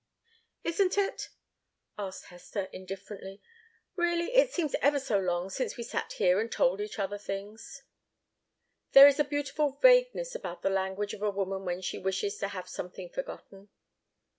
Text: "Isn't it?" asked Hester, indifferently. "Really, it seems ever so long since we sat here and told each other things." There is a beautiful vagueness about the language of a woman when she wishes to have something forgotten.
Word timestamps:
"Isn't 0.63 0.97
it?" 0.97 1.29
asked 1.95 2.25
Hester, 2.25 2.67
indifferently. 2.73 3.39
"Really, 3.95 4.33
it 4.33 4.51
seems 4.51 4.75
ever 4.81 4.99
so 4.99 5.19
long 5.19 5.51
since 5.51 5.77
we 5.77 5.83
sat 5.83 6.13
here 6.13 6.39
and 6.39 6.51
told 6.51 6.81
each 6.81 6.97
other 6.97 7.19
things." 7.19 7.83
There 8.93 9.05
is 9.07 9.19
a 9.19 9.23
beautiful 9.23 9.73
vagueness 9.79 10.33
about 10.33 10.63
the 10.63 10.71
language 10.71 11.13
of 11.13 11.21
a 11.21 11.29
woman 11.29 11.65
when 11.65 11.81
she 11.81 11.99
wishes 11.99 12.39
to 12.39 12.47
have 12.47 12.67
something 12.67 13.09
forgotten. 13.09 13.69